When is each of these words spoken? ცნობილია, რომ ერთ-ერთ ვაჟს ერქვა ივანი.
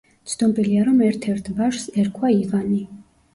ცნობილია, 0.29 0.85
რომ 0.87 1.03
ერთ-ერთ 1.09 1.51
ვაჟს 1.59 1.85
ერქვა 2.05 2.33
ივანი. 2.39 2.81